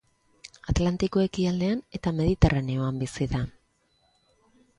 [0.71, 3.45] Atlantiko ekialdean eta Mediterraneoan bizi da.